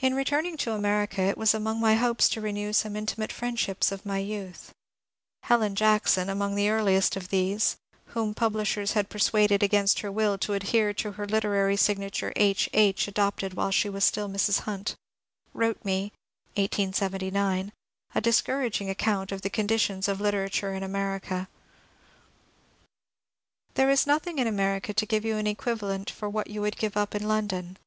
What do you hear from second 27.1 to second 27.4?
in